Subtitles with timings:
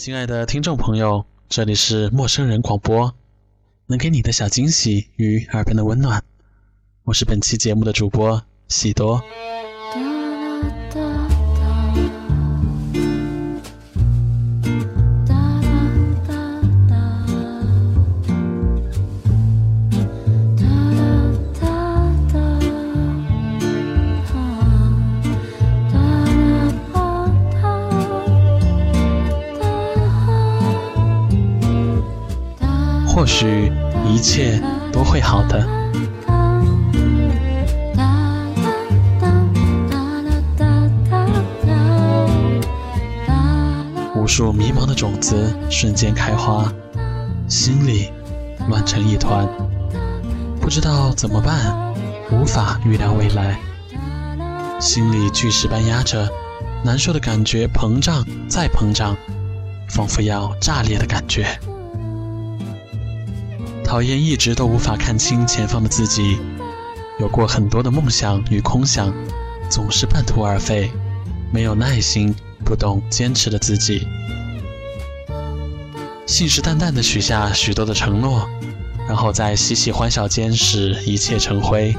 [0.00, 3.14] 亲爱的听众朋友，这里是陌生人广播。
[3.84, 6.24] 能给你的小惊喜与耳边的温暖，
[7.04, 9.22] 我是本期节目的主播喜多。
[33.30, 33.72] 许
[34.04, 34.60] 一切
[34.92, 35.64] 都会好的。
[44.16, 46.70] 无数迷茫的种子瞬间开花，
[47.48, 48.10] 心里
[48.68, 49.48] 乱成一团，
[50.60, 51.94] 不知道怎么办，
[52.32, 53.58] 无法预料未来。
[54.80, 56.28] 心里巨石般压着，
[56.84, 59.16] 难受的感觉膨胀再膨胀，
[59.88, 61.46] 仿佛要炸裂的感觉。
[63.90, 66.38] 讨厌一直都无法看清前方的自己，
[67.18, 69.12] 有过很多的梦想与空想，
[69.68, 70.88] 总是半途而废，
[71.52, 72.32] 没有耐心，
[72.64, 74.06] 不懂坚持的自己，
[76.24, 78.48] 信誓旦旦的许下许多的承诺，
[79.08, 81.92] 然后在嬉戏欢笑间使一切成灰。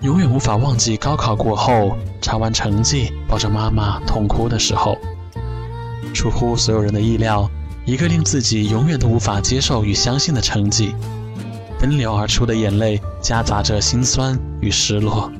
[0.00, 4.96] 永远无法忘记高考过后查完成绩，抱着妈妈痛哭的时候，
[6.14, 7.50] 出乎所有人的意料。
[7.86, 10.94] 一个令自己永远都无法接受与相信的成绩，
[11.78, 15.30] 奔流而出的眼泪夹杂着心酸与失落。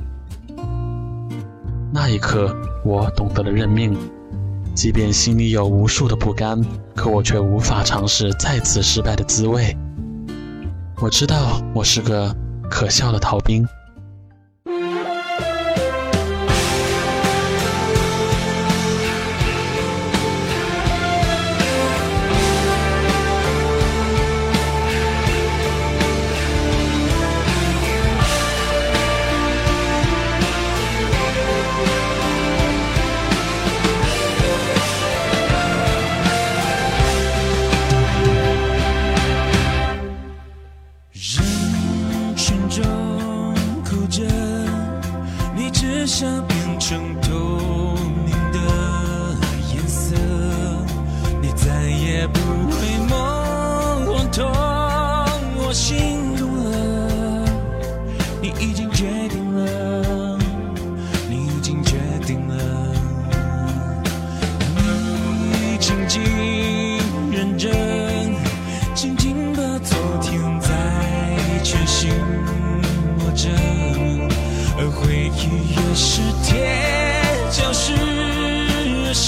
[1.91, 3.97] 那一刻，我懂得了认命，
[4.75, 6.63] 即便心里有无数的不甘，
[6.93, 9.75] 可我却无法尝试再次失败的滋味。
[11.01, 12.35] 我知道，我是个
[12.69, 13.67] 可笑的逃兵。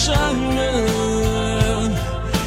[0.08, 0.16] 伤
[0.56, 1.92] 人。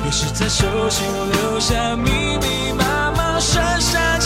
[0.04, 4.19] 也是在手心留下密密麻麻闪深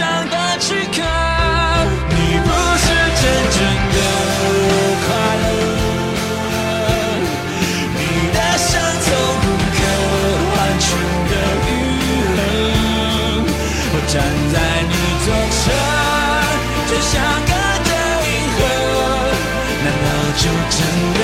[0.00, 0.98] 上的躯壳。
[2.08, 2.48] 你不
[2.82, 2.86] 是
[3.20, 3.22] 真
[3.54, 3.58] 正
[3.94, 3.98] 的
[5.04, 5.08] 快
[5.42, 5.44] 乐，
[7.98, 8.00] 你
[8.32, 8.70] 的伤
[9.04, 9.06] 从
[9.42, 9.44] 不
[9.76, 9.78] 可
[10.56, 10.88] 完全
[11.30, 11.32] 的
[11.66, 11.70] 愈
[12.32, 12.38] 合。
[13.92, 14.12] 我站
[14.54, 14.56] 在
[14.88, 14.92] 你
[15.22, 15.60] 左侧，
[16.88, 17.12] 就像
[17.50, 17.52] 隔
[17.84, 17.90] 着
[18.24, 18.58] 银河，
[19.84, 20.08] 难道
[20.40, 20.42] 就
[20.76, 20.78] 真
[21.18, 21.20] 的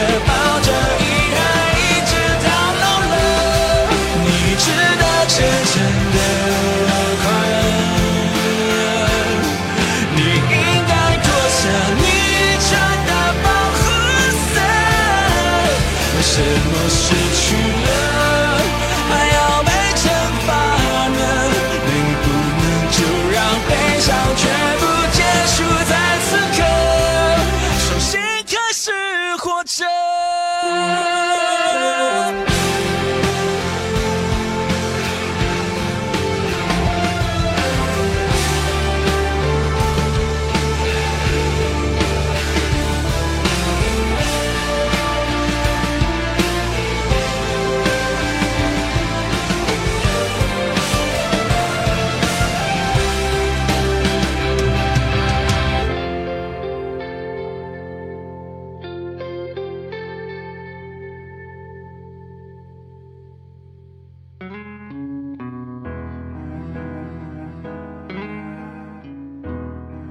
[16.28, 18.15] 什么失去了？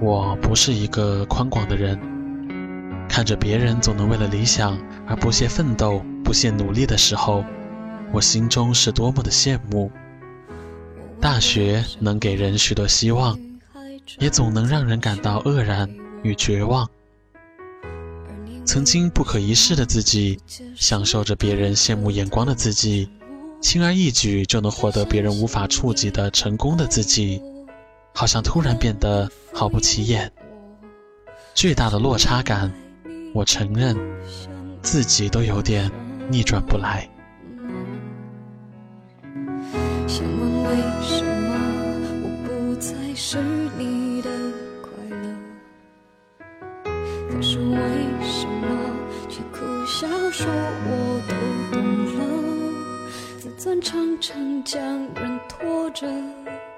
[0.06, 2.00] 我不是一个宽广的人，
[3.10, 7.44] 看着别人总能为了理想而不懈奋斗、不懈努力的时候，
[8.14, 9.92] 我心中是多么的羡慕。
[11.20, 13.36] 大学能给人许多希望，
[14.20, 15.90] 也总能让人感到愕然
[16.22, 16.88] 与绝望。
[18.64, 20.40] 曾经不可一世的自己，
[20.76, 23.10] 享受着别人羡慕眼光的自己，
[23.60, 27.42] 轻而易举就能获得别人无法触及的成功的自己。
[28.16, 30.32] 好像突然变得毫不起眼。
[31.54, 32.72] 巨大的落差感，
[33.34, 33.94] 我承认，
[34.82, 35.92] 自己都有点
[36.30, 37.08] 逆转不来。
[40.08, 41.60] 想问为什么
[42.24, 43.38] 我不再是
[43.78, 44.30] 你的
[44.82, 45.36] 快乐？
[47.30, 47.78] 可是为
[48.24, 48.66] 什么
[49.28, 51.36] 却苦笑说我都
[51.78, 51.84] 懂
[52.16, 52.20] 了？
[53.38, 54.82] 自尊常常将
[55.16, 56.08] 人拖着，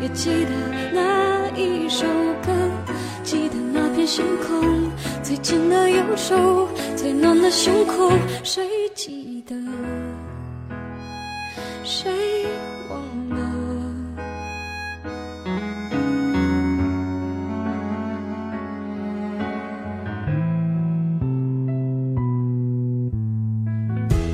[0.00, 0.50] 也记得
[0.94, 2.06] 那一首
[2.42, 2.52] 歌，
[3.22, 4.90] 记得那片星空，
[5.22, 6.66] 最紧的右手，
[6.96, 8.10] 最暖的胸口，
[8.42, 9.54] 谁记得？
[11.84, 12.10] 谁
[12.88, 13.36] 忘了？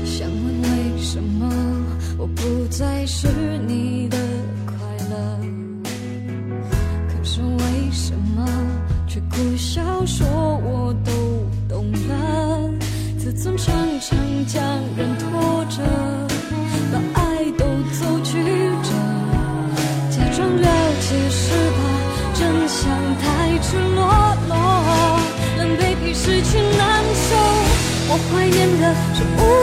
[0.04, 1.50] 想问为什么
[2.16, 3.26] 我不再是
[29.24, 29.55] 念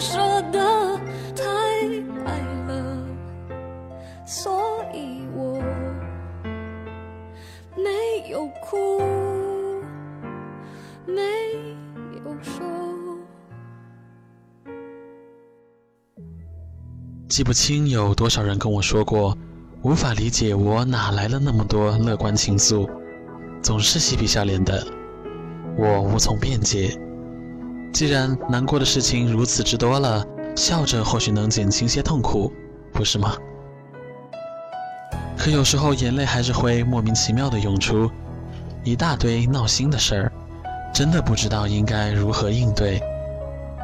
[0.00, 0.18] 舍
[0.50, 0.98] 得，
[1.36, 1.44] 太
[2.24, 3.06] 爱了，
[4.24, 5.60] 所以我
[7.76, 9.02] 没有哭，
[11.06, 11.22] 没
[12.24, 12.64] 有说。
[17.28, 19.36] 记不清有多少人跟我说过，
[19.82, 22.88] 无法理解我哪来了那么多乐观情愫，
[23.62, 24.82] 总是嬉皮笑脸的，
[25.76, 26.98] 我无从辩解。
[27.92, 30.24] 既然难过的事情如此之多了，
[30.56, 32.52] 笑着或许能减轻些痛苦，
[32.92, 33.34] 不是吗？
[35.36, 38.10] 可有时候眼泪还是会莫名其妙的涌出，
[38.84, 40.32] 一大堆闹心的事儿，
[40.92, 43.00] 真的不知道应该如何应对。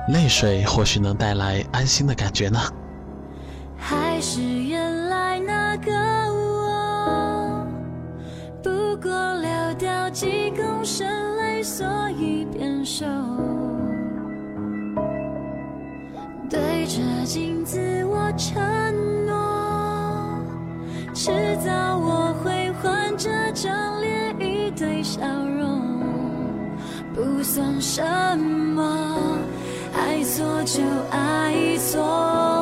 [0.08, 2.60] 泪水或许能带来安心的感觉呢。
[3.76, 5.92] 还是原来那个
[6.32, 7.66] 我，
[8.62, 9.10] 不过
[9.40, 13.04] 流掉几公升泪，所以变瘦。
[16.86, 18.62] 着镜子我承
[19.26, 20.40] 诺，
[21.12, 21.30] 迟
[21.64, 25.20] 早我会换这张脸，一堆笑
[25.58, 25.82] 容，
[27.12, 28.02] 不算什
[28.38, 29.36] 么，
[29.94, 32.55] 爱错就爱错。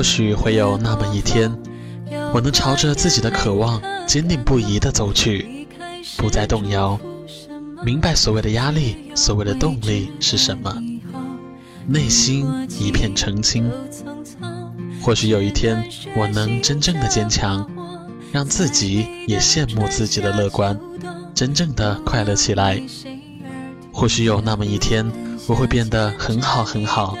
[0.00, 1.54] 或许会有那么一天，
[2.32, 5.68] 我能朝着自己的渴望坚定不移地走去，
[6.16, 6.98] 不再动摇，
[7.84, 10.74] 明白所谓的压力，所谓的动力是什么，
[11.86, 12.46] 内心
[12.78, 13.70] 一片澄清。
[15.02, 17.70] 或许有一天，我能真正的坚强，
[18.32, 20.80] 让自己也羡慕自己的乐观，
[21.34, 22.82] 真正的快乐起来。
[23.92, 25.12] 或许有那么一天，
[25.46, 27.14] 我会变得很好很好，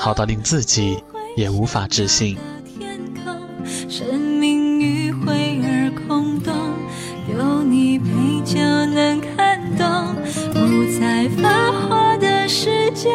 [0.00, 0.98] 好到令自己
[1.36, 2.36] 也无法置信。
[3.88, 6.52] 生命迂回而空洞，
[7.36, 8.06] 有你陪
[8.44, 10.14] 就能看懂。
[10.54, 13.08] 五彩繁华的世界，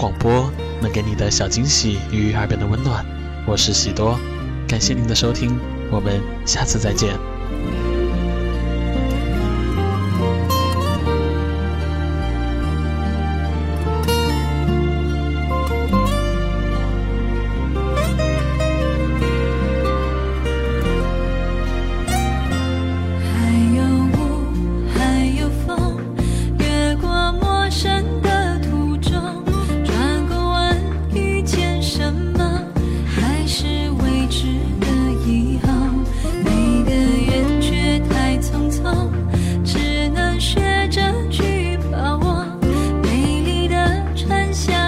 [0.00, 3.04] 广播能给你的小惊喜与耳边的温暖，
[3.46, 4.18] 我是喜多，
[4.66, 5.58] 感谢您的收听，
[5.90, 7.29] 我们下次再见。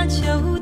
[0.02, 0.61] 秋